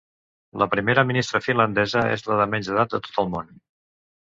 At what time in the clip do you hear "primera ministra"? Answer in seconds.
0.71-1.41